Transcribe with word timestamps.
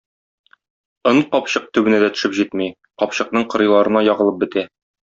Он 1.11 1.19
капчык 1.35 1.69
төбенә 1.79 2.01
дә 2.05 2.09
төшеп 2.15 2.35
җитми, 2.39 2.73
капчыкның 3.05 3.49
кырыйларына 3.55 4.07
ягылып 4.11 4.45
бетә. 4.47 4.69